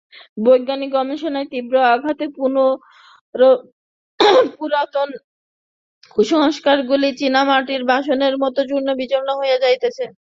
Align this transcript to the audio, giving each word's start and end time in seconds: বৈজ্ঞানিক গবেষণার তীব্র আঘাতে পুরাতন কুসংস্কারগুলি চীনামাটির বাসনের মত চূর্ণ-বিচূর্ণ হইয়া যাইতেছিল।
বৈজ্ঞানিক 0.45 0.89
গবেষণার 0.95 1.45
তীব্র 1.51 1.75
আঘাতে 1.93 2.25
পুরাতন 4.55 5.09
কুসংস্কারগুলি 6.11 7.09
চীনামাটির 7.19 7.81
বাসনের 7.89 8.33
মত 8.41 8.55
চূর্ণ-বিচূর্ণ 8.69 9.29
হইয়া 9.39 9.57
যাইতেছিল। 9.63 10.09